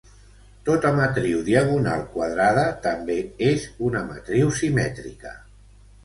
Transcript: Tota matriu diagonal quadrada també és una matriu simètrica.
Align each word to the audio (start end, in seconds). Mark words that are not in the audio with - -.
Tota 0.67 0.91
matriu 0.99 1.41
diagonal 1.49 1.99
quadrada 2.13 2.63
també 2.85 3.17
és 3.49 3.67
una 3.89 4.01
matriu 4.07 4.49
simètrica. 4.61 5.35